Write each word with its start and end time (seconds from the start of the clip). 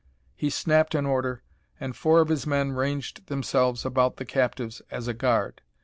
He 0.35 0.49
snapped 0.49 0.95
an 0.95 1.05
order, 1.05 1.43
and 1.79 1.95
four 1.95 2.21
of 2.21 2.29
his 2.29 2.47
men 2.47 2.71
ranged 2.71 3.27
themselves 3.27 3.85
about 3.85 4.15
the 4.17 4.25
captives 4.25 4.81
as 4.89 5.07
a 5.07 5.13
guard. 5.13 5.61